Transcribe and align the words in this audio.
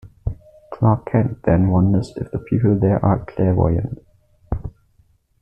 Clark 0.73 1.11
Kent 1.11 1.43
then 1.43 1.69
wonders 1.69 2.11
if 2.15 2.31
the 2.31 2.39
people 2.39 2.75
there 2.75 2.97
are 3.05 3.23
clairvoyant. 3.23 3.99